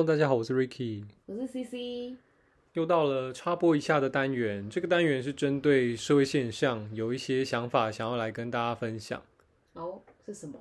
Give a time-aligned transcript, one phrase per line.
[0.00, 2.16] Hello，大家好，我是 Ricky，我是 CC。
[2.72, 4.66] 又到了插播一下的单元。
[4.70, 9.22] 这个单元是针对社会现象有一些想法，想要来跟大家分享。
[9.74, 10.58] 哦，是什么？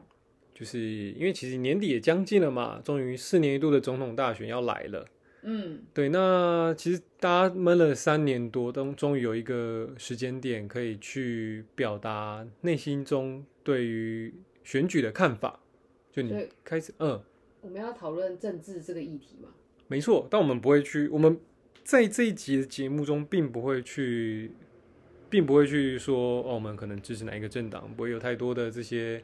[0.54, 5.06] 就是因为其实年底也将近了嘛，终于四年一度的总统大选要来了。
[5.44, 14.34] 嗯，对，那其实大家闷了三年多，都终于有一个时间点可以去表达内心中对于
[14.66, 15.62] 选举的看法。
[16.12, 17.22] 就你开始，嗯，
[17.62, 19.50] 我们要讨论政治这个议题吗？
[19.88, 21.40] 没错，但我们不会去，我们
[21.84, 24.52] 在这一集的节目中，并不会去，
[25.30, 29.24] 并不会去说，哦，我们可能支持哪一个政党，不会有太多的这些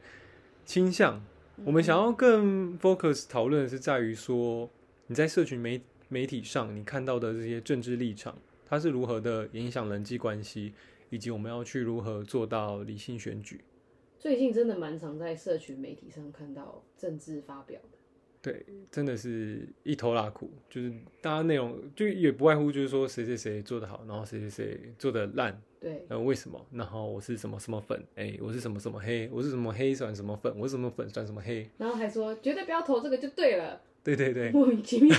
[0.64, 1.24] 倾向。
[1.64, 4.68] 我们想要更 focus 讨论的是在于说，
[5.06, 10.74] 你在社群媒媒体上你看到的这些政治立场，它是如何的影响人际关系，
[11.08, 13.62] 以及我们要去如何做到理性选举。
[14.18, 17.95] 最近真的蛮常在社群媒体上看到政治发表的。
[18.42, 26.64] 对，真的是一头拉苦，就是大家内容就也不外乎就是说谁谁谁做的好，然后谁谁谁做的烂，对，呃，为什么？
[26.70, 35.16] 然后我是什么什么粉，哎、我是什么什么黑，我是什么黑算什么粉，我是什么粉算什么黑，然后还说绝对不要投这个就对了，对对对，莫名其妙。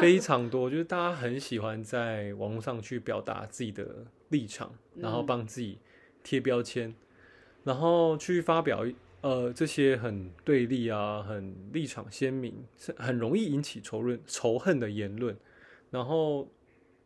[0.00, 5.78] 非常多，就是大家很喜欢在网络上去表达自己的立场，然后帮自己
[6.22, 6.94] 贴标签，
[7.62, 8.84] 然后去发表
[9.24, 15.34] 呃这些很对立啊、很立场鲜明、是很容易引起仇论、仇恨的言论，
[15.90, 16.46] 然后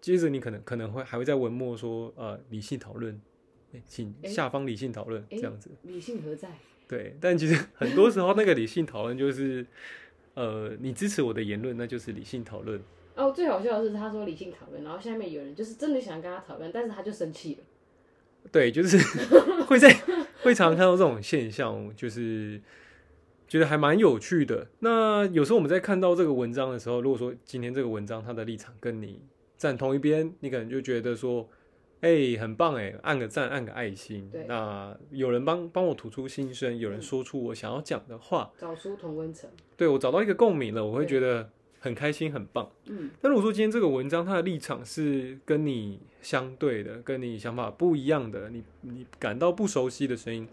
[0.00, 3.20] 接着你可能可能会还会在文末说呃理性讨论，
[3.86, 5.70] 请下方理性讨论诶这样子。
[5.82, 6.50] 理性何在？
[6.88, 9.64] 对，但其实很多时候那个理性讨论就是，
[10.34, 12.82] 呃，你支持我的言论，那就是理性讨论。
[13.14, 17.60] 哦，最好笑的是他说理性讨论，然后下面有人就是真的想跟他讨论，但是他就生气了。
[18.50, 18.98] 对，就是
[19.66, 19.94] 会在
[20.42, 22.60] 会常看到这种现象，就是
[23.46, 24.66] 觉得还蛮有趣的。
[24.80, 29.20] 那有时候我们在看到这个文章的时候，如果说今天这个文章它的立场跟你
[29.56, 31.48] 站同一边，你可能就觉得说，
[32.00, 34.44] 哎、很棒哎，按个赞，按个爱心对。
[34.46, 39.50] 那有人帮帮我吐出心声，有人说出我想要讲的话，找出同温层。
[39.76, 42.70] 对我找到一个共鸣了，我会觉得很开心，很棒。
[42.86, 50.48] 嗯，但如果说今天这个文章它的立场是跟你相对的，跟你想法不一样的，你你感到不熟悉的声音，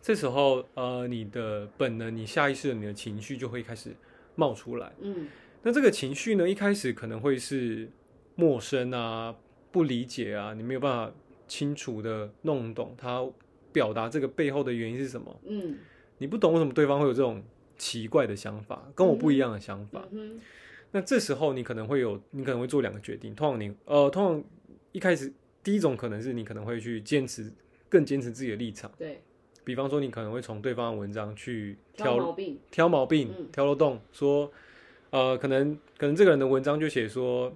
[0.00, 3.90] 这时候呃，你的本能、你下意识的你的情绪就会开始
[4.34, 4.92] 冒出来。
[5.00, 5.28] 嗯，
[5.62, 7.88] 那这个情绪呢，一开始可能会是
[8.36, 9.34] 陌生啊、
[9.72, 11.12] 不理解啊，你没有办法
[11.48, 13.26] 清楚的弄懂他
[13.72, 15.78] 表达这个背后的原因是什么，嗯，
[16.18, 17.42] 你不懂为什么对方会有这种
[17.76, 20.06] 奇怪的想法，跟我不一样的想法。
[20.92, 23.34] 那这时候你可能会有，你可能会做两个决定。
[23.34, 24.44] 通常你呃，通常
[24.92, 27.52] 一开始第一种可能是你可能会去坚持，
[27.88, 28.90] 更坚持自己的立场。
[28.96, 29.20] 对，
[29.64, 32.58] 比方说，你可能会从对方的文章去挑挑毛病。
[32.70, 34.52] 挑毛病嗯、挑漏洞，说
[35.10, 37.52] 呃，可能可能这个人的文章就写说，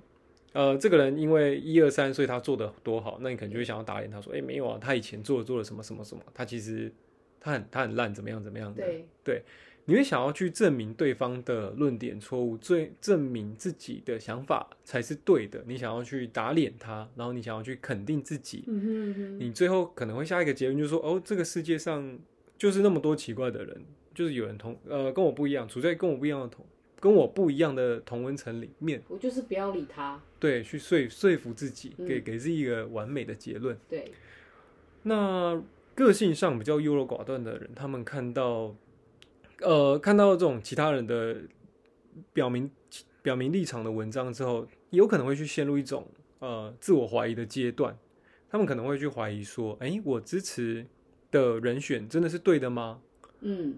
[0.53, 6.93] 呃，这个人因为一二三，所以他做的多好，那你可能就会想要打脸他说，哎、没有啊，他以前做了做了什么什么什么，他其实
[7.39, 8.83] 他很他很烂，怎么样怎么样的。
[9.23, 9.45] 对，
[9.89, 15.65] 你会想要去证明对方的论点错误，最证明自己的想法才是对的。
[15.67, 22.19] 你想要去打脸他，然后你想要去肯定自己，嗯哼嗯哼，你最后可能会下一个结论，就是说，哦，这个世界上
[22.59, 23.83] 就是那么多奇怪的人，
[24.15, 26.67] 就是有人同呃跟我不一样，处在跟我不一样的同
[27.01, 30.21] 跟我不一样的同温层里面，我就是不要理他。
[30.39, 33.75] 对，去说说服自己，嗯给给自己一个完美的结论。
[33.89, 34.13] 对，
[35.05, 35.63] 那
[35.95, 38.77] 个性上比较优柔寡断的人，他们看到，
[39.61, 41.37] 呃，看到这种其他人的
[42.33, 42.71] 表明
[43.23, 46.07] 表明立场的文章之后，有可能会去陷入一种
[46.39, 47.97] 呃自我怀疑的阶段。
[48.51, 50.87] 他们可能会去怀疑说，哎、我支持
[51.31, 53.01] 的人选真的是对的吗？
[53.41, 53.75] 嗯，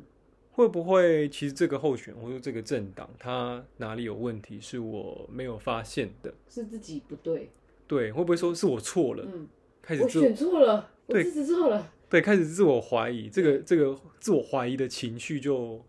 [0.53, 6.33] 会不会其实这个候选或者说这个政党，他哪里有问题是我没有发现的？
[6.49, 7.51] 是自己不对。
[7.89, 9.25] 对，会不会说是我错了？
[9.27, 9.49] 嗯，
[9.83, 11.93] 开始自我我选错了，我对支持错了。
[12.11, 15.83] 对，开始自我怀疑，这个这个自我怀疑的情绪就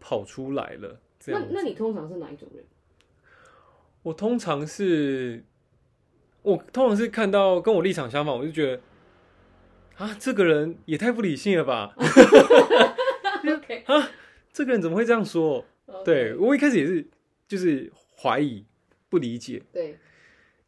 [0.00, 1.00] 跑出来了。
[1.18, 2.64] 这样，那那你通常是哪一种人？
[4.02, 5.44] 我通常是，
[6.42, 8.82] 我通常是看到跟我立场相反，我就觉得
[9.98, 11.94] 啊，这个人也太不理性了吧！
[13.46, 13.84] OK，
[14.52, 15.64] 这个人怎么会这样说？
[16.04, 17.06] 对我一开始也是，
[17.46, 18.64] 就是怀疑、
[19.08, 19.62] 不理解。
[19.72, 19.98] 对，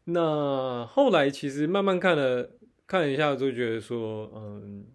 [0.05, 2.51] 那后来其实慢慢看了
[2.85, 4.85] 看了一下，就觉得说，嗯，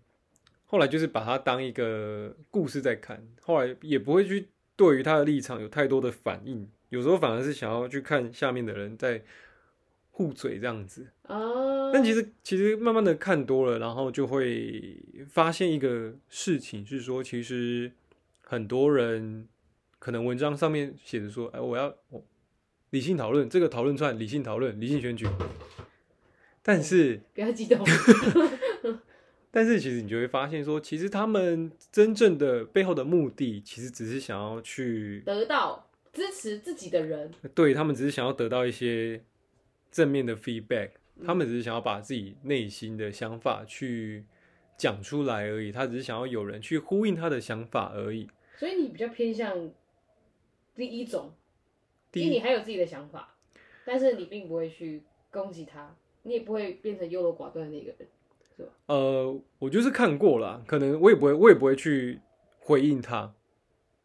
[0.71, 9.23] 后来就是把它当一个故事在看，后来也不会去对于他的立场有太多的反应，有时候反而是想要去看下面的人在
[10.11, 11.07] 互嘴这样子。
[11.23, 17.91] 啊，但其实其实慢慢的看多了，然后就会发现一个事情是说，其实
[18.43, 19.49] 很多人
[19.99, 22.23] 可能文章上面写着说，哎，我要我
[22.91, 25.27] 理性讨论，这个讨论串理性讨论，理性选举。
[26.63, 27.83] 但是，不要激动。
[29.59, 37.29] 但是，其实你就会发现说，其实他们真正的背后的目的，其实只是想要去得到支持自己的人。
[37.57, 39.21] 对他们只是想要得到一些
[39.91, 40.91] 正面的 feedback，
[41.27, 44.25] 他们只是想要把自己内心的想法去
[44.77, 45.73] 讲出来而已。
[45.73, 48.29] 他只是想要有人去呼应他的想法而已。
[48.57, 49.73] 所以你比较偏向
[50.77, 51.35] 第一种，
[52.13, 53.35] 第因为你还有自己的想法，
[53.85, 55.03] 但是你并不会去
[55.33, 58.09] 攻击他，你也不会变成优柔寡断的那个人。
[58.87, 62.21] 呃，我就是看过了，可能我也不会，我也不会去
[62.59, 63.33] 回应他。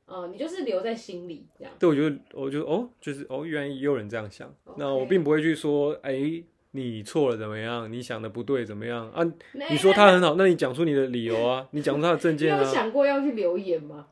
[0.05, 1.73] 哦，你就是留在心里这样。
[1.79, 4.53] 对，我觉得，我就哦，就是哦，原来也有人这样想。
[4.77, 7.91] 那我并不会去说，哎、你错了怎么样？
[7.91, 9.23] 你想的不对怎么样啊？
[9.69, 14.07] 你说他很好，那你讲出你的理由啊， 你讲出他的证件你有想过要去留言吗？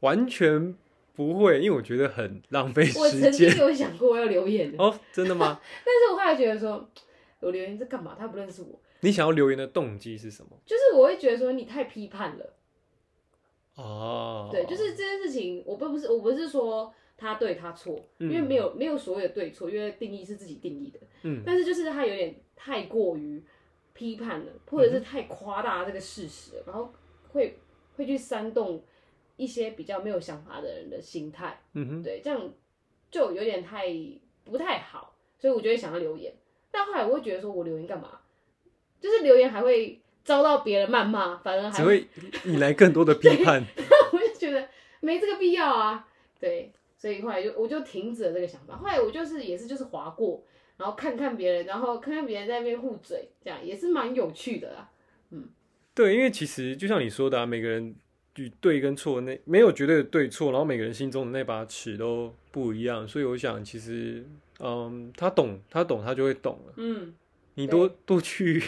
[0.00, 0.76] 完全
[1.16, 3.32] 不会，因为我觉得很浪费我时间。
[3.32, 5.58] 曾经有想过要留言的，哦，真的吗？
[5.84, 6.86] 但是我后来觉得说，
[7.40, 8.14] 我留言这干嘛？
[8.18, 10.58] 他不认识我，你想要留言的动机是什么？
[10.64, 12.54] 就是我会觉得说你太批判了。
[13.76, 20.98] 哦，对，就是这件事情，我并不是我不是说他对他错，因为嗯没有没有所谓的对错，因为定义是自己定义的。
[21.22, 23.44] 嗯但是就是他有点太过于
[23.92, 26.92] 批判了，或者是太夸大这个事实了，然后
[27.28, 27.58] 会
[27.96, 28.82] 会去煽动
[29.36, 32.52] 一些比较没有想法的人的心态，嗯哼，对，这样
[33.10, 33.86] 就有点太
[34.44, 36.32] 不太好，所以我就会想要留言。
[36.70, 38.20] 但后来我会觉得说，我留言干嘛？
[39.04, 42.06] 就是留言还会遭到别人谩骂，反而还只会
[42.46, 43.62] 引来更多的批判。
[44.10, 44.66] 我就觉得
[45.00, 46.08] 没这个必要啊。
[46.40, 48.74] 对，所以后来就我就停止了这个想法。
[48.78, 50.42] 后来我就是也是就是划过，
[50.78, 54.88] 然后看看别人，然后看看别人在那边互嘴，这样也是蛮有趣的啦。
[55.94, 57.94] 对，因为其实就像你说的、啊，每个人
[58.36, 64.24] 与对跟错那没有绝对的对错，然后每个人心中的那把尺都不一样，所以我想其实，
[64.60, 66.72] 嗯，他懂，他懂，他就会懂了。
[66.76, 67.14] 嗯，
[67.54, 68.62] 你多多去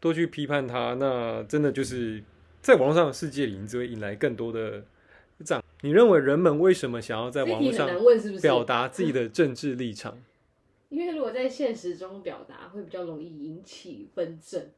[0.00, 2.22] 多去批判他，那真的就是
[2.62, 4.84] 在网络上的世界里，你只会引来更多的
[5.44, 5.62] 这样。
[5.82, 7.88] 你认为人们为什么想要在网络上？
[8.40, 10.18] 表达自己的政治立场？
[10.90, 14.70] 因为如果在现实中表达，会比较容易引起纷争。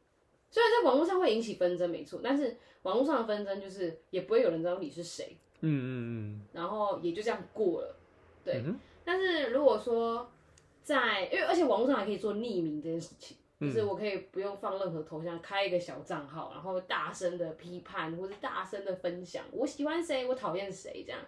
[0.49, 7.95] 虽然在网络上会引起纷争，没错，但是网络上的纷争就是也不会有人知道你是谁，嗯嗯嗯然后也就这样过了。
[8.43, 10.31] 对，嗯但是如果说
[10.87, 21.19] 在，因为而且网络上还可以做匿名这件事情，嗯就是我可以不用放任何头像，开一个小账号，然后大声的批判或者大声的分享，我喜欢谁，我讨厌谁这样。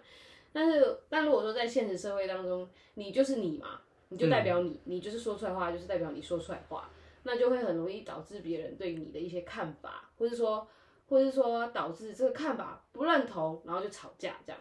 [0.50, 6.90] 但是，但如果说在现实社会当中，你就是你嘛，你就代表你，你就是说出来话，就是代表你说出来话，
[7.24, 10.66] 那就会很容易导致别人对你的一些看法，或者说，
[11.06, 14.60] 或者是说导致这个看法不认同，然后就吵架这样。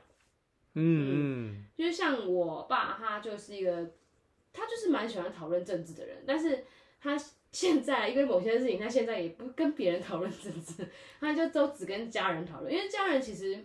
[0.76, 3.90] 嗯嗯就是像我爸，他就是一个，
[4.52, 6.64] 他就是蛮喜欢讨论政治的人，但是
[7.02, 7.18] 他
[7.52, 10.88] 现在因为某些事情，他现在也不跟别人讨论政治，
[11.20, 13.64] 他就都只跟家人讨论，因为家人其实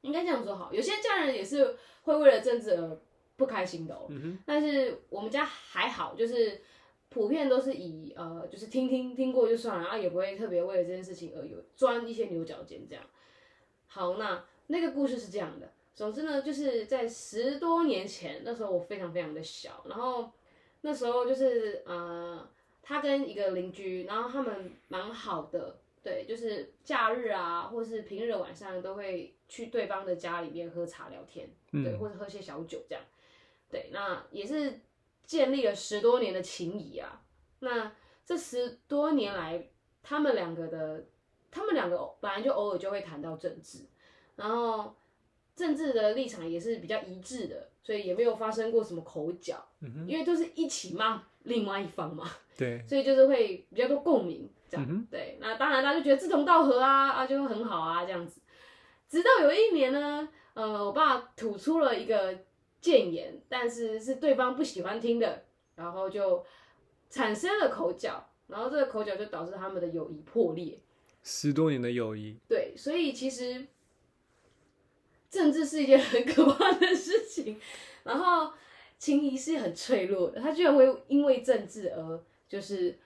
[0.00, 3.00] 应该这样说好，有些家人也是会为了政治而
[3.36, 4.06] 不开心的哦。
[4.08, 6.60] 嗯但是我们家还好，就是
[7.08, 13.04] 普遍都是以呃，就是听听听过就算了，然后也不会特别为了这件事情而有钻一些牛角尖这样。
[13.86, 15.72] 好，那那个故事是这样的。
[15.98, 20.30] 总之呢，就是在十多年前，那时候我非常非常的小，然后
[20.82, 22.48] 那时候就是呃，
[22.80, 33.02] 他跟一个邻居，然后他们蛮好的，对，就是假日啊，或是平日的晚上都会去对方的家里面喝茶聊天，对，嗯或者喝些小酒这样，
[33.68, 34.78] 对，那也是
[35.24, 37.20] 建立了十多年的情谊啊。
[37.58, 37.90] 那
[38.24, 39.68] 这十多年来，
[40.00, 41.04] 他们两个的，
[41.50, 43.80] 他们两个本来就偶尔就会谈到政治，
[44.36, 44.94] 然后
[45.58, 55.36] 政治的立场也是比较一致的，所以也没有发生过什么口角，嗯因为都是一起骂另外一方嘛，对， 所以就是会比较多共鸣，这样、嗯对。
[55.40, 58.40] 那当然大家就觉得志同道合啊啊，就会很好啊这样子。
[59.08, 62.38] 直到有一年呢，呃，我爸吐出了一个
[62.80, 66.44] 谏言，但是是对方不喜欢听的，然后就
[67.10, 70.78] 产生了口角，然后这个口角就导致他们的友谊破裂。
[71.24, 73.66] 十多年的友谊，对，所以其实
[75.30, 77.58] 政治是一件很可怕的事情，
[78.04, 78.52] 然后
[78.98, 82.98] 情谊是很脆弱的，他居然会因为政治而就是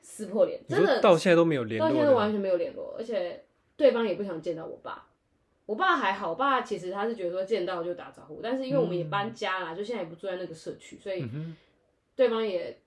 [0.00, 3.44] 撕破脸，真的到现在都没有联到络到，现在都完全没有联络，而且
[3.76, 5.06] 对方也不想见到我爸。
[5.66, 11.26] 我爸还好，我爸其实他是觉得说见到就打招呼，但是因为我们也搬家啦，就现在也不住在那个社区，所以
[12.14, 12.78] 对方也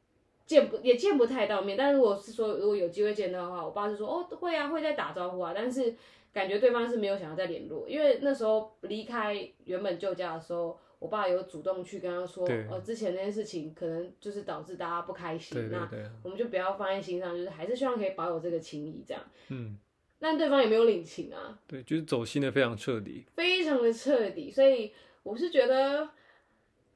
[0.45, 1.75] 见不也见不太到面。
[1.75, 5.95] 但是如果是说如果有机会见到的话，我爸是说哦会啊会再打招呼啊，但是
[6.33, 19.23] 感觉对方是没有想要再联络，因为那时候离开原本旧家的时候，我爸有主动去跟他说，对呃，之前那件事情可能就是导致大家不开心，那对对对，我们就不要放在心上，就是还是希望可以保有这个情谊这样。
[19.49, 19.77] 嗯，
[20.19, 23.25] 但对方也没有领情啊，对，就是走心的非常彻底。
[23.35, 24.91] 非常的彻底，所以
[25.23, 26.09] 我是觉得，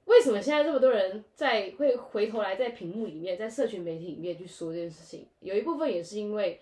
[0.06, 6.60] 为什么现在这么多人在会回头来在屏幕里面，在社群媒体里面去说这件事情，有一部分也是因为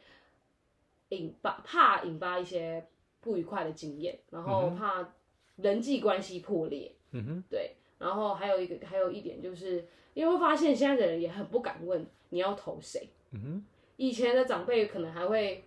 [1.09, 2.85] 引发怕引发一些
[3.19, 5.13] 不愉快的经验，然后怕
[5.57, 13.65] 人际关系破裂，嗯哼，对，然后还有一个还有一点就是，因为会发现现在的人也很不敢问你要投谁，嗯哼，
[13.97, 15.63] 以前的长辈可能还会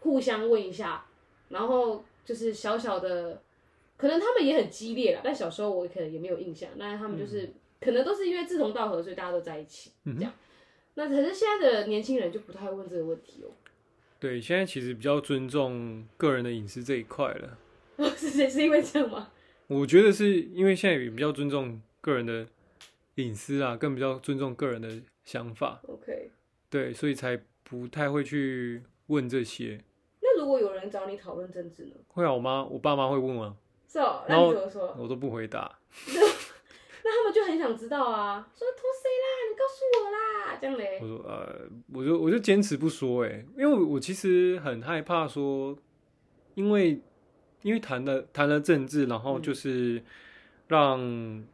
[0.00, 1.04] 互相问一下，
[1.48, 3.42] 然后就是小小的，
[3.96, 10.32] 可能他们也很激烈了，但小时候我可能也没有印象，但是他们就是、可能都是因为志同道合，所以大家都在一起、这样。
[10.94, 13.50] 那可是现在的年轻人就不太会问这个问题哦、
[14.18, 17.58] 对，现在其实比较尊重个人的隐私这一块了。
[18.16, 19.30] 是是是因为这样吗？
[19.68, 22.46] 我觉得是因为现在也比较尊重个人的
[23.16, 24.88] 隐私啊，更比较尊重个人的
[25.24, 26.30] 想法，OK，
[26.70, 29.80] 对，所以才不太会去问这些。
[30.20, 31.94] 那如果有人找你讨论政治呢？
[32.08, 33.54] 会啊，我妈、我爸妈会问啊，
[33.88, 34.96] 是哦，那然后你怎么说？
[34.98, 35.78] 我都不回答。
[37.04, 39.26] 那他们就很想知道啊，说投谁啦？
[39.50, 40.18] 你告诉我啦，
[40.60, 41.06] 这样嘞我。
[41.08, 45.76] 说呃，我就我就坚持不说，哎，因为我我其实很害怕说，
[46.54, 47.00] 因为
[47.62, 50.02] 因为谈了谈了政治，然后就是
[50.68, 51.44] 让、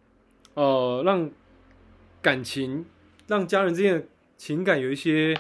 [0.55, 1.31] 呃让
[2.21, 2.85] 感情
[3.27, 4.07] 让家人之间的
[4.37, 5.35] 情感有一些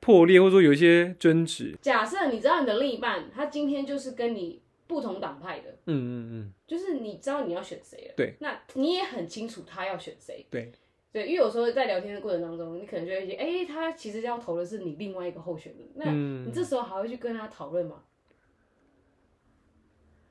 [0.00, 1.76] 破裂，或者说有一些争执。
[1.80, 10.72] 假设你知道你的另一半，他今天就是跟你不同党派的，嗯嗯嗯，就是你知道你要选谁了，对，那你也很清楚他要选谁，对
[11.12, 18.04] 对，因为有时候在聊天的过程当中，你可能就会觉得，哎、他其实要投的是你另外一个候选人，那嗯你这时候还会去跟他讨论吗？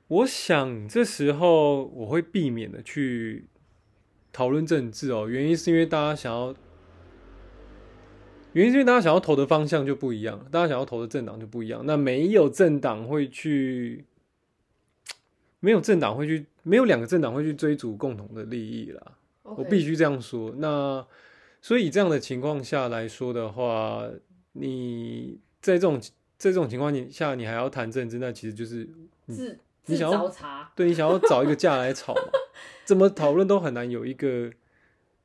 [0.08, 3.48] 我想这时候我会避免的去
[4.32, 6.54] 讨论政治哦，原因是因为大家想要，
[8.54, 11.84] 原因是因为大家想要投的方向就不一样，大家想要投的政党就不一样。
[11.84, 14.06] 那没有政党会去，
[15.60, 19.18] 没有政党会去，没有两个政党会去追逐共同的利益啦。
[19.56, 20.52] 我必须这样说。
[20.56, 21.06] 那
[21.60, 24.08] 所以这样的情况下来说的话，
[24.52, 26.00] 你在这种
[26.36, 28.88] 在这种情况下，你还要谈政治，那其实就是
[29.28, 32.22] 自自你想要找，对你想要找一个架来吵嘛，
[32.84, 34.50] 怎么讨论都很难有一个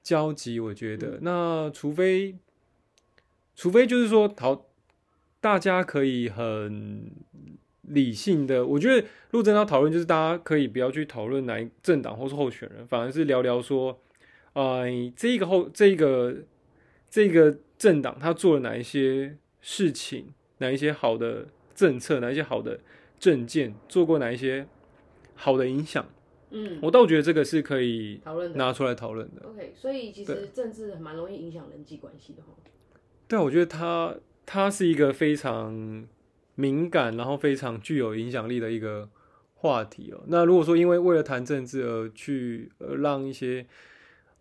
[0.04, 0.60] 交集。
[0.60, 2.36] 我觉得，那除非
[3.56, 4.66] 除非就是说讨
[5.40, 7.10] 大家可以很
[7.84, 14.00] 理性的，我觉得陆真要讨论就是大家可以不要去讨论哪一政党或是候选人，反而是聊聊说，
[14.56, 14.86] 呃，
[15.16, 16.34] 这一个后这一个
[17.10, 22.80] 这个政党他做了哪一些事情，哪一些好的政策，哪一些好的
[23.20, 24.66] 政见，做过哪一些
[25.36, 26.08] 好的影响，
[26.52, 28.56] 嗯，我倒觉得这个是可以讨论。
[28.56, 29.42] 拿出来讨论的。
[29.46, 32.50] OK，所以其实政治蛮容易影响人际关系的哈。
[33.28, 36.08] 对啊，我觉得它它是一个非常
[36.56, 39.10] 敏感，然后非常具有影响力的一个
[39.56, 40.24] 话题哦。
[40.28, 43.66] 那如果说因为为了谈政治而去呃让一些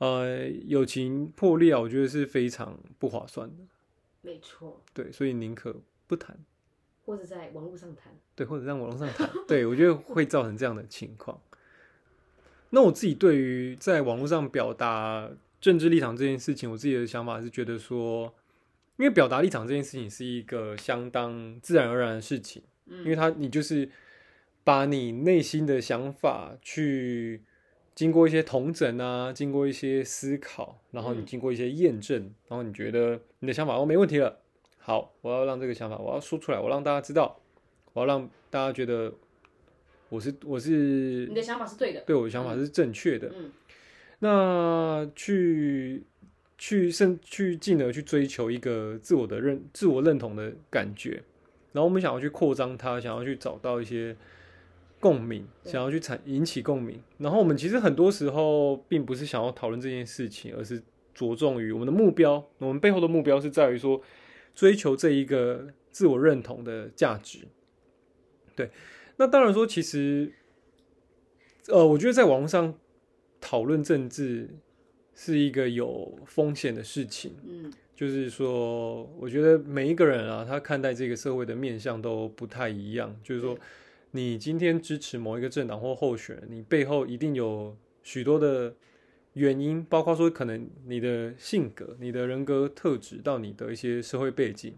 [0.05, 3.65] 呃友情破裂啊，我觉得是非常不划算的。
[4.21, 5.75] 没错，对，所以宁可
[6.07, 6.37] 不谈，
[7.05, 8.13] 或者在网络上谈。
[8.35, 11.41] 对，或者在网络上谈，对我觉得会造成这样的情况。
[12.71, 15.31] 那我自己对于在网络上表达
[15.61, 18.35] 政治立场这件事情，我自己的想法是觉得说，
[18.97, 23.89] 因为表达立场这件事情是一个相当自然而然的事情，嗯因为它你就是
[24.65, 27.43] 把你内心的想法去
[27.95, 34.41] 经过一些同整啊，经过一些思考，然后你经过一些验证，然后你觉得你的想法哦没问题了，
[34.79, 37.41] 好，我要让这个想法我要说出来，我让大家知道，
[37.93, 39.13] 我要让大家觉得
[40.09, 42.01] 我是我是你的想法是对的。
[42.07, 43.53] 对我的想法是正确的，嗯。
[44.21, 46.03] 那去
[46.57, 51.23] 去甚去进而去追求一个自我的认自我认同的感觉，
[51.73, 54.17] 然后我们想要去扩张它，想要去找到一些
[55.05, 56.99] 共鸣，想要去产引起共鸣。
[57.19, 60.83] 然后我们其实很多时候并不是想要讨论这件事情，而是
[61.13, 64.01] 着重于我们的目标，我们背后的目标是在于说
[64.55, 67.41] 追求这一个自我认同的价值。
[68.57, 68.71] 对，
[69.17, 70.33] 那当然说其实，
[71.69, 72.75] 呃，我觉得在网络上
[73.43, 74.49] 讨论政治
[75.15, 77.35] 是一个有风险的事情。
[77.47, 83.15] 嗯就是说，我觉得每一个人啊，他看待这个社会的面向都不太一样。
[83.23, 83.57] 就是说，
[84.17, 88.73] 你今天支持某一个政党或候选人，你背后一定有许多的
[89.33, 94.73] 原因，包括说可能你的性格、你的人格特质到你的一些社会背景，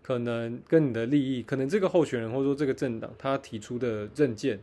[0.00, 4.58] 可能跟你的利益，可能这个候选人或者说这个政党他提出的政见、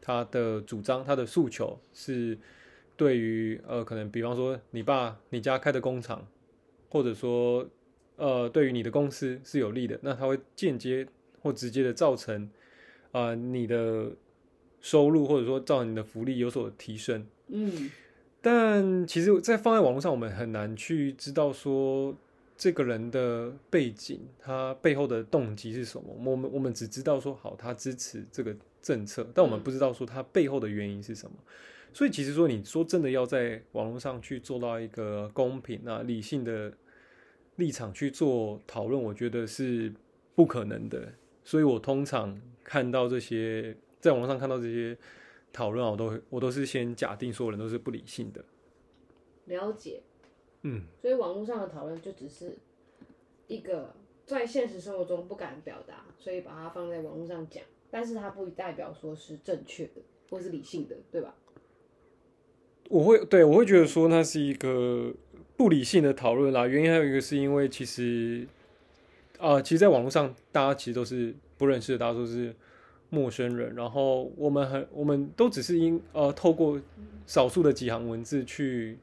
[0.00, 2.36] 他的主张、他的诉求是
[2.96, 6.26] 对于呃，可能比方说你爸你家开的工厂，
[6.88, 7.64] 或者说
[8.16, 11.06] 呃，对于你的公司是有利的，那它会间接
[11.40, 12.50] 或直接的造成、
[13.12, 14.10] 呃你的
[14.80, 17.26] 收入或者说造成你的福利有所提升。
[17.48, 17.90] 嗯，
[18.40, 22.16] 但其实，在放在网络上，我们很难去知道说
[22.56, 26.14] 这个人的背景，他背后的动机是什么。
[26.24, 31.36] 我们我们只知道说，好，他支持这个政策，但我们嗯不知道说他背后的原因是什么。
[31.92, 36.72] 所以，其实说你说真的要在网络上去做到一个公平啊、理性的
[37.56, 39.92] 立场去做讨论，我觉得是
[40.34, 41.12] 不可能的。
[41.48, 44.94] 所以我通常看到这些在网络上看到这些
[45.50, 48.44] 讨论啊，我都会我都是先假定所有人都是不理性的。
[49.46, 50.02] 了解。
[50.60, 52.58] 嗯，所以网络上的讨论就只是
[53.46, 53.94] 一个
[54.26, 61.34] 在现实生活中不敢表达，所以把它放在网络上讲，但是它不代表说是正确的或是理性的，对吧？
[62.90, 65.14] 我会对我会觉得说那是一个
[65.56, 66.66] 不理性的讨论啦。
[66.66, 68.46] 原因还有一个是因为其实
[69.38, 72.54] 啊、其实，在网络上大家其实都是不认识的，大家都是
[73.08, 73.74] 陌生人。
[73.74, 76.80] 然后我们很我们都只是因呃透过
[77.26, 78.98] 少数的几行文字去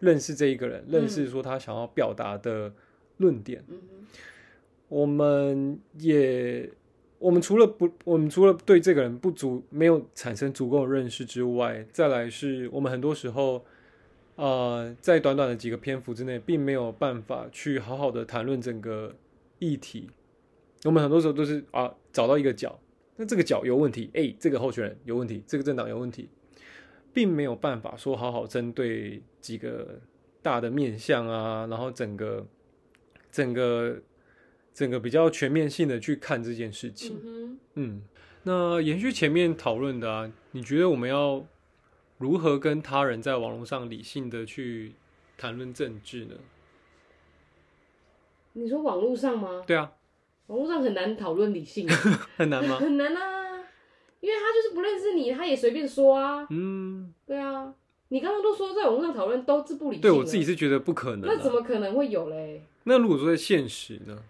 [0.00, 2.72] 认识这一个人，认识说他想要表达的
[3.18, 3.62] 论点。
[3.68, 3.78] 嗯，
[4.88, 6.70] 我们也，
[7.18, 13.64] 我们除了不，我们除了对这个人不足没有产生足够的认识之外，再来是我们很多时候，
[14.36, 19.14] 呃，在短短的几个篇幅之内，并没有办法去好好的谈论整个
[19.58, 20.10] 议题。
[20.84, 22.78] 我们很多时候都是啊，找到一个角，
[23.16, 26.28] 那这个角有问题，哎、这个候选人有问题，这个政党有问题，
[27.12, 30.00] 并没有办法说好好针对几个
[30.42, 32.46] 大的面向啊，然后整个
[33.32, 34.02] 整个
[34.74, 37.18] 整个比较全面性的去看这件事情。
[37.24, 38.02] 嗯嗯，
[38.42, 41.46] 那延续前面讨论的啊，你觉得我们要
[42.18, 44.94] 如何跟他人在网络上理性的去
[45.38, 46.34] 谈论政治呢？
[48.54, 49.62] 哼，你说网络上吗？
[49.66, 49.92] 对啊，
[50.46, 51.88] 网络上很难讨论理性，
[52.36, 52.76] 很难吗？
[52.78, 53.64] 很难啊，
[54.20, 57.74] 因为他就是不认识你，他也随便说啊，嗯，对啊，
[58.08, 61.52] 你刚刚都说在网络上讨论都是不理性，对我自己是觉得不可能那怎的。
[61.52, 62.62] 么可能会有嘞？
[62.84, 64.22] 那如果说在现实呢？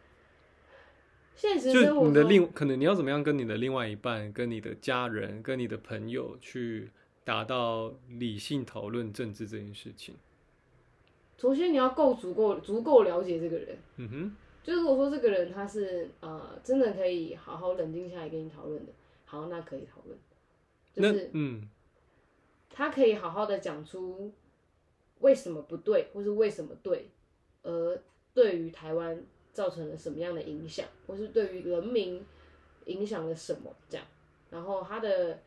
[1.37, 6.89] 现实就生活中，你的另可能你要怎么样跟你的另外一半、跟你的家人、跟你的朋友去
[7.25, 10.15] 达到理性讨论政治这件事情？
[11.37, 18.93] 首先你要够足够足够了解这个人，嗯哼，就如果说这个人他是呃真的可以好好冷静下来跟你讨论的，
[19.25, 20.19] 好，那可以讨论，
[20.93, 21.69] 就那是嗯。
[22.77, 24.33] 他可以好好的讲出
[25.21, 27.09] 为什么不对，或是为什么对，
[27.63, 27.97] 而
[28.33, 32.21] 对于台湾造成了什么样的影响，或是对于人民
[32.87, 34.05] 影响了什么这样。
[34.51, 35.41] 然后他的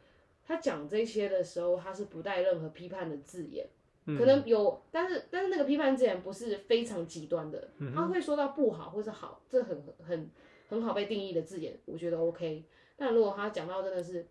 [0.45, 3.67] 他讲这些的时候，他是不带任何批判的字眼，
[4.15, 10.30] 可能有，但是但是那个批判字眼不是非常极端的，他会说到不好或是好，这很很
[10.70, 12.63] 很好被定义的字眼，我觉得 OK。
[12.96, 14.26] 但如果他讲到真的是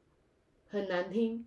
[0.71, 1.47] 很难听，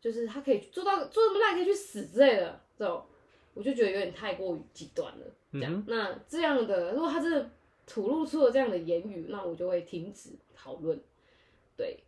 [0.00, 3.04] 就是他可以做到做这么烂可以去死之类的这种，
[3.52, 5.26] 我就觉得有点太过于极端了。
[5.52, 7.50] 这样，那这样的如果他真的
[7.86, 10.98] 吐露出了这样的言语，那我就会停止讨论。
[11.76, 12.02] 对，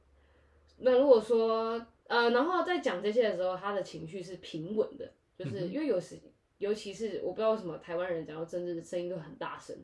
[0.78, 6.16] 那如果说呃，然后在讲这些的时候，他的情绪是平稳的，就是因为有时，
[6.58, 9.76] 尤其是我不知道为什么台湾人讲到政治的声音都很大声，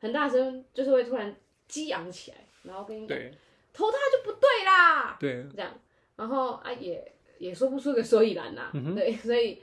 [0.00, 1.34] 很大声，就是会突然
[1.68, 3.32] 激昂起来，然后跟你讲对。
[3.72, 5.78] 投他就不对啦，对，这样，
[6.16, 9.60] 然后啊也也说不出个所以然呐、嗯对，所以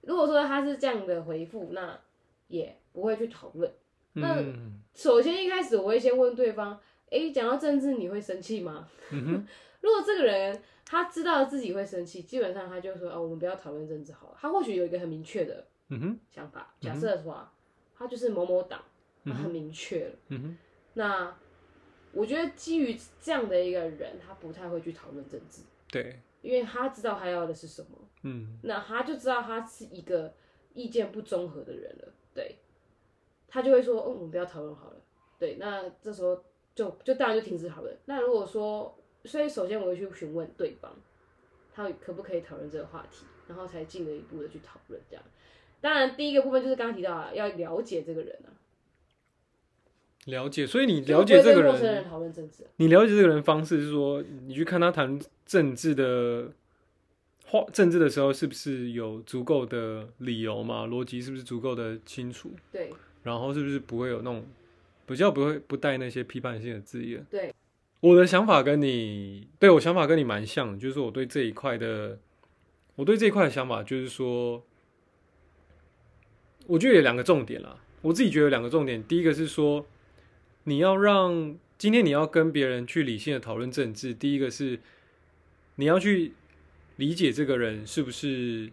[0.00, 1.96] 如果说他是这样的回复，那
[2.48, 3.70] 也不会去讨论。
[4.14, 4.80] 那嗯。
[4.92, 8.88] 首先一开始我会先问对方，诶，讲到政治你会生气吗？
[9.10, 9.46] 嗯
[9.80, 14.36] 如果这个人他知道自己会生气，基本上他就说，哦，我们不要讨论政治好了。
[14.38, 15.66] 他或许有一个很明确的
[16.28, 17.52] 想法，假设的话，
[17.96, 18.82] 他就是某某党，
[19.24, 20.14] 很明确了。
[20.94, 21.34] 那
[22.12, 28.58] 我觉得基于这样的一个人，他不太会去讨论政治，对，因为他知道他要的是什么，嗯。
[28.64, 30.34] 那他就知道他是一个
[30.74, 32.58] 意见不综合的人了，对，
[33.48, 34.96] 他就会说，嗯，我们不要讨论好了，
[35.38, 36.44] 对，那这时候
[36.80, 37.94] 就就当然就停止讨论。
[38.06, 40.90] 那如果说，所以首先我会去询问对方，
[41.74, 45.22] 他可不可以讨论这个话题，然后才进了一步的去讨论这样。
[45.82, 48.48] 当然，第一个部分就是刚刚提到啊，要了解这个人啊，
[50.24, 50.66] 了解。
[50.66, 56.50] 所以你了解这个人，人讨论政治啊、你了解这个人方式是说，你去看他谈政治的
[57.44, 60.86] 话，政治的时候是不是有足够的理由嘛？
[60.86, 62.50] 逻辑是不是足够的清楚？
[62.72, 62.90] 对
[63.22, 64.42] 然后是不是不会有那种
[65.10, 67.26] 比较不会不带那些批判性的字眼？
[67.28, 67.52] 对，
[67.98, 72.16] 我的想法跟你对我想法跟你蛮像，就是我对这一块的
[72.94, 74.64] 我对这一块的想法就是说，
[76.68, 77.76] 我觉得有两个重点啦。
[78.02, 79.84] 我自己觉得有两个重点，第一个是说，
[80.62, 84.78] 你要让今天你要跟别人去理性的讨论政治，第一个是
[85.74, 86.34] 你要去
[86.94, 88.70] 理解这个人是不是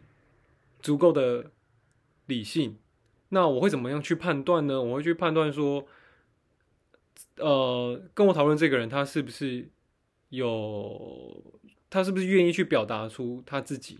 [0.82, 1.50] 足够的
[2.28, 2.78] 理性。
[3.30, 4.80] 那我会怎么样去判断呢？
[4.80, 5.86] 我会去判断说，
[7.38, 9.67] 呃，跟我讨论这个人他是不是
[10.30, 11.43] 有，
[11.89, 14.00] 他是不是愿意去表达出他自己，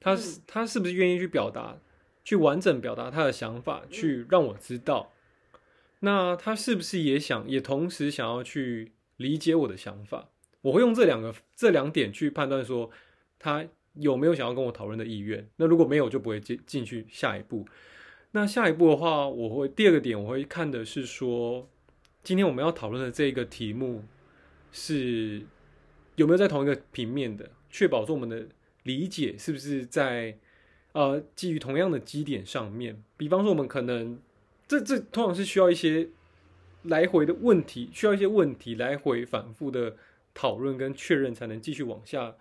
[0.00, 1.78] 他是、他是不是愿意去表达，
[2.24, 5.12] 去完整表达他的想法，去让我知道。
[6.00, 10.28] 那他是不是也想，也同时想要去理解我的想法？
[10.60, 12.90] 我会用这两个这两点去判断说，
[13.38, 15.48] 他有没有想要跟我讨论的意愿。
[15.56, 17.66] 那如果没有，就不会进进去下一步。
[18.32, 21.68] 那下一步的话，我会第二个点我会看的是说，
[22.26, 24.02] 今天我们要讨论的这个题目
[24.72, 25.46] 是
[26.16, 28.48] 有没有在同一个平面的，确保说我们的
[28.82, 30.36] 理解是不是在
[30.90, 33.00] 呃基于同样的基点上面。
[33.16, 34.18] 比方说，我们可能
[34.66, 36.08] 这这通常是需要一些
[36.82, 39.94] 来回的问题，需要一些问题来回反复的
[40.34, 42.34] 讨论跟确认，才能继续往下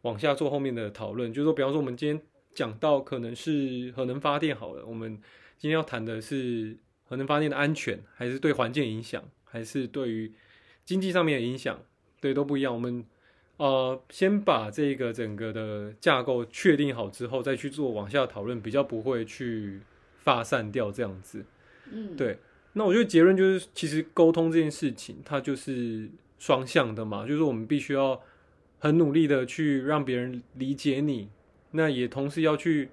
[0.00, 1.32] 往下做后面的讨论。
[1.32, 2.20] 就是说，比方说我们今天。
[2.54, 5.18] 讲到可能是核能发电好了，我们
[5.56, 6.76] 今天要谈的是
[7.12, 10.32] 核能发电的安全，还是对环境影响，还是对于
[10.82, 11.78] 经济上面的影响，
[12.22, 12.72] 对都不一样。
[12.72, 13.04] 我们
[13.58, 19.82] 呃先把这个整个的架构确定好之后，再去做往下讨论，比较不会去
[20.20, 21.44] 发散掉这样子。
[21.90, 22.38] 嗯，对。
[22.72, 28.18] 那我觉得结论就是，其实沟通这件事情，它就是双向的嘛，就是我们必须要
[28.78, 31.28] 很努力的去让别人理解你。
[31.72, 32.88] 那也同时要去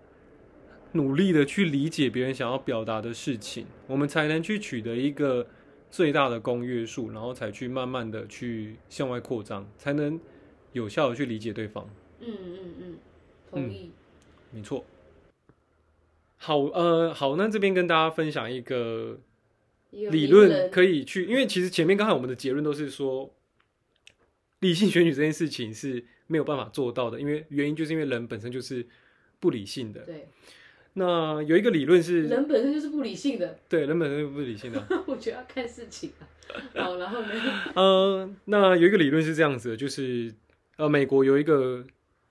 [0.93, 5.47] 努力的去理解别人想要表达的事情，我们才能去取得一个
[5.91, 10.19] 最大的公约数，然后才去慢慢的去向外扩张，才能
[10.73, 11.89] 有效的去理解对方。
[12.19, 12.97] 嗯嗯嗯，
[13.49, 13.91] 同意。
[14.51, 14.85] 没错。
[16.37, 19.19] 好，呃，好，那这边跟大家分享一个
[19.91, 23.33] 理论，可以去，因为其实前面刚才我们的结论都是说，
[24.59, 26.05] 理性选举这件事情是。
[26.31, 28.85] 没有办法做到的，因为原因就是因为人本身就是
[29.39, 30.01] 不理性的。
[30.01, 30.27] 对。
[30.93, 33.59] 那有一个理论是，人本身就是不理性的。
[33.69, 34.83] 对，人本身就是不理性的。
[35.07, 36.27] 我觉得要看事情啊。
[36.75, 37.29] 好，然后呢？
[37.75, 40.33] 呃，那有一个理论是这样子的，就是
[40.77, 41.85] 呃，美国有一个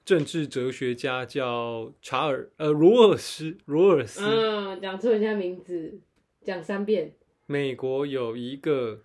[0.04, 4.20] 政治哲学家叫查尔呃罗尔斯罗尔斯。
[4.24, 6.00] 嗯，讲错人家名字，
[6.42, 7.14] 讲三遍。
[7.46, 9.02] 美国有一个。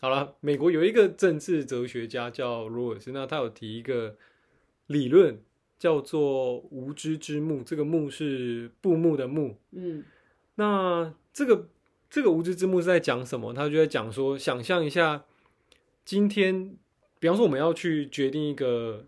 [0.00, 4.16] 好了，美国有一个政治哲学家叫罗尔斯，那他有提一个
[4.88, 5.40] 理论，
[5.82, 7.64] 叫做“无知之幕”。
[7.66, 9.56] 这个“幕”是布幕的“幕”。
[9.74, 10.04] 嗯，
[10.54, 11.66] 那这个
[12.08, 13.52] 这个“无知之幕”是在讲什么？
[13.52, 15.24] 他就在讲说，想象一下，
[16.04, 16.76] 今天，
[17.18, 19.04] 比方说我们要去决定一个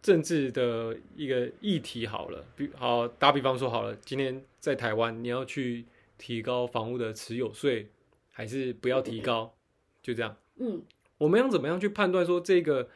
[0.00, 5.84] 政治的一个议题，好了，比好打比方说好了，今天在台湾，你要去
[6.16, 7.88] 提高房屋的持有税，
[8.30, 9.52] 还是不要提高？
[10.00, 10.80] 就这样，嗯，
[11.18, 12.88] 我们要怎么样去判断说这个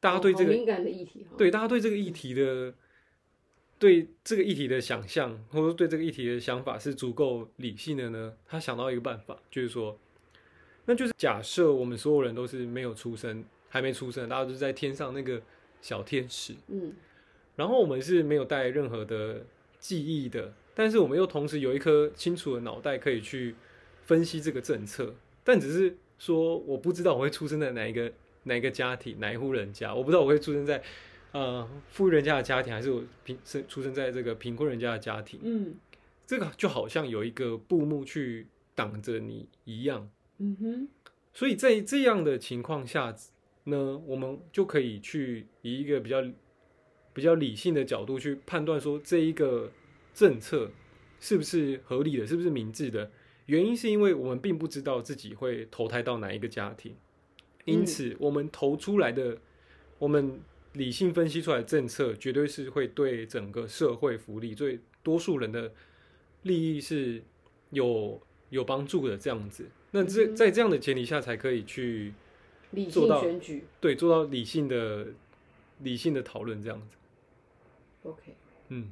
[0.00, 2.74] 大家对这个敏感的议题，对大家对这个议题的
[3.78, 8.34] 对这个议题的想象，或者说对这个议题的想法是足够理性的呢？
[8.46, 9.98] 他想到一个办法，就是说，
[10.86, 15.40] 那就是假设我们所有人都是没有出生，还没出生，大家都是在天上那个
[15.80, 16.92] 小天使，嗯，
[17.56, 19.44] 然后我们是没有带任何的
[19.78, 23.54] 记忆的，但是我们又同时有一颗清楚的脑袋可以去
[24.02, 25.96] 分析这个政策，但只是。
[26.20, 28.12] 说我不知道我会出生在哪一个
[28.44, 30.82] 哪一个家庭哪一户人家，我不知道我会出生在
[31.32, 35.40] 呃富裕人家的家庭，还是我贫生出生在这个贫困人家的家庭。
[35.42, 35.74] 嗯，
[36.26, 40.10] 这个就好像有一个布幕去挡着你一样。
[40.38, 40.88] 嗯哼，
[41.34, 43.14] 所以在这样的情况下
[43.64, 46.24] 呢，我们就可以去以一个比较
[47.12, 49.70] 比较理性的角度去判断说这一个
[50.14, 50.70] 政策
[51.20, 53.10] 是不是合理的，是不是明智的。
[53.46, 56.94] 原因是因为我们并不知道自己会投胎到哪一个家庭，
[57.64, 59.36] 因此我们投出来的，
[59.98, 60.40] 我们
[60.72, 65.72] 理性分析出来的政策，绝对是会对整个社会福利、对多数人的
[66.42, 67.22] 利益是
[67.70, 68.20] 有
[68.50, 69.16] 有帮助的。
[69.18, 72.12] 这样子，那这在这样的前提下，才可以去
[72.70, 75.08] 理性选举，对，做到理性的
[75.80, 76.96] 理性的讨论这样子。
[78.04, 78.34] OK，
[78.68, 78.88] 嗯，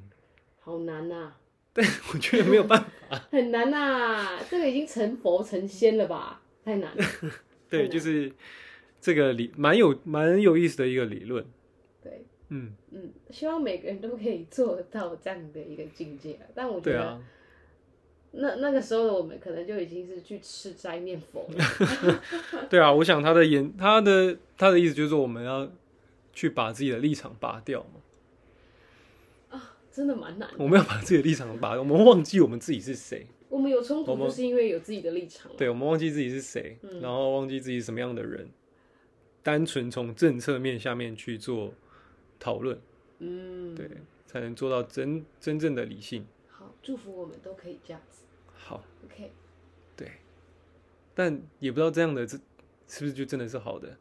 [0.61, 1.35] 好难呐。
[1.72, 6.42] 但，我觉得没有办法， 很难呐，这个已经成佛成仙了吧？
[6.64, 7.04] 太难了。
[7.68, 8.33] 对，就是
[9.00, 11.44] 这个理蛮有蛮有意思的一个理论。
[12.02, 16.38] 对，嗯嗯，希望每个人都可以做到这样的一个境界。
[16.54, 17.20] 但我觉得，
[18.33, 22.20] 那那个时候的我们可能就已经是去吃斋念佛了。
[22.68, 25.70] 对啊，我想他的言，他的他的意思就是说，我们要
[26.33, 28.00] 去把自己的立场拔掉嘛。
[29.50, 29.74] 啊。
[29.90, 30.54] 真的蛮难的。
[30.59, 35.50] 我们要把自己的立场把，我们忘记我们自己是谁，我们有冲突，就是因为有自己的立场。
[35.56, 38.48] 对，我们忘记自己是谁，嗯然后忘记自己是什么样的人，
[39.42, 41.72] 单纯从政策面下面去做
[42.38, 42.78] 讨论，
[43.18, 43.88] 嗯，对，
[44.26, 46.26] 才能做到真真正的理性。
[46.48, 48.24] 好，祝福我们都可以这样子。
[48.52, 49.32] 好，OK，
[49.96, 50.12] 对
[51.14, 52.37] 但也不知道这样的这
[52.87, 53.96] 是不是就真的是好的？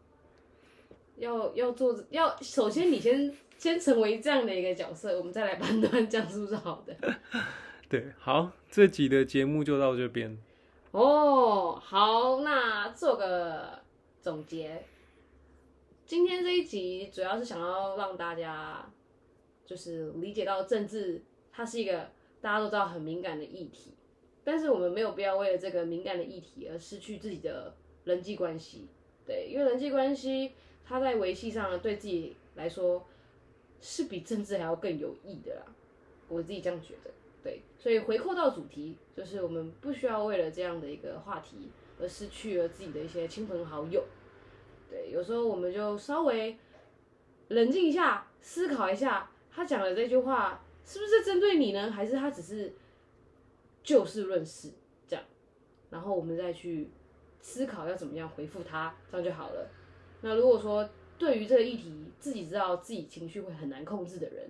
[1.18, 6.96] 要要做要，首先你先先成为这样的一个角色，我们再来判断这样是不是好的。
[7.90, 10.38] 对，好，这集的节目就到这边。
[10.92, 13.80] 哦，好，那做个
[14.20, 14.84] 总结。
[16.06, 18.92] 今天这一集主要是想要让大家
[19.66, 21.22] 就是理解到政治，
[21.54, 22.10] 它是一个
[22.42, 23.94] 大家都知道很敏感的议题，
[24.44, 27.74] 但是我们没有必要为了这个敏感的议题而失去自己的
[28.04, 28.88] 人际关系。
[29.26, 30.52] 对，因为人际关系
[30.86, 33.06] 它在维系上对自己来说
[33.80, 35.64] 是比政治还要更有益的啦，
[36.28, 37.12] 我自己这样觉得。
[37.44, 41.70] 对，所以回扣到主题，就是我们不需要为了这样的一个话题
[42.00, 44.04] 而失去了自己的一些亲朋好友。
[44.90, 46.58] 对，有时候我们就稍微
[47.50, 51.92] 冷静一下，思考一下，他讲的这句话是不是针对你呢？
[51.92, 52.74] 还是他只是
[53.84, 54.72] 就事论事
[55.08, 55.24] 这样？
[55.90, 56.90] 然后我们再去
[57.40, 59.70] 思考要怎么样回复他，这样就好了。
[60.22, 64.50] 那如果说对于这个议题自己知道自己情绪会很难控制的人，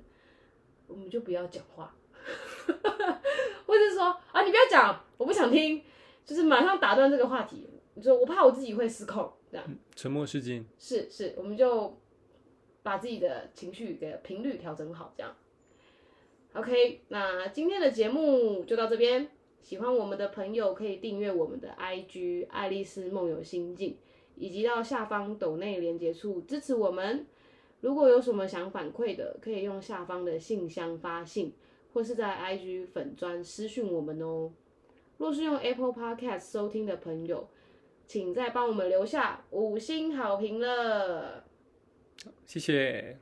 [0.88, 1.94] 我们就不要讲话。
[3.66, 5.84] 或者是说啊，你不要讲，我不想听，
[6.26, 7.70] 就是马上打断这个话题。
[7.96, 10.66] 你说我怕我自己会失控，这样沉默是金。
[10.78, 11.98] 是是，我们就
[12.84, 15.36] 把自己的情绪的频率调整好，这样。
[16.54, 19.30] OK，那今天的节目就到这边。
[19.60, 23.92] 喜欢我们的朋友可以订阅我们的 IG《爱丽丝梦游心境》，
[24.36, 27.26] 以及到下方抖内连接处支持我们。
[27.82, 31.52] 如果有什么想反馈的，可以用下方的信箱发信，
[31.94, 34.52] 或是在 IG 粉专私讯我们哦。
[35.18, 37.50] 若是用 Apple Podcast 收听的朋友，
[38.06, 41.44] 请再帮我们留下五星好评了。
[42.46, 43.18] 谢谢。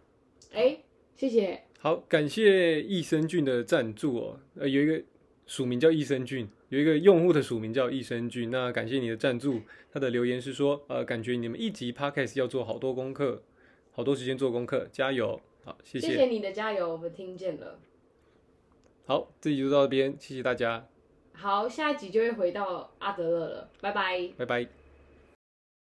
[0.52, 0.78] 哎、
[1.16, 1.64] 谢谢。
[1.80, 4.40] 好，感谢益生菌的赞助哦。
[4.56, 5.02] 呃，有一个
[5.46, 8.50] 署名叫益生菌，有一个用户的署名叫益生菌。
[8.50, 9.62] 那感谢你的赞助。
[9.92, 13.44] 他的留言是说，呃，感觉你们一集 podcast 要做好多功课，
[13.92, 15.40] 好多时间做功课，加油。
[15.64, 17.80] 好，谢谢谢谢你的加油，我们听见了。
[19.08, 20.88] 好，这集就到这边，谢谢大家，
[21.34, 24.30] 好，下一集就会回到阿德勒了，拜拜。
[24.38, 24.85] 拜拜。